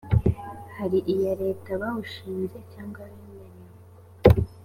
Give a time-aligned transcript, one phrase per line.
[0.77, 3.67] hari iya leta bawushinze cyangwa bemerewe